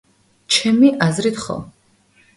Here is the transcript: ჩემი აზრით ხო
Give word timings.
ჩემი 0.55 0.89
აზრით 1.09 1.39
ხო 1.45 1.61